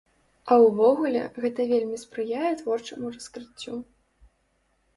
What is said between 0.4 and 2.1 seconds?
А ўвогуле, гэта вельмі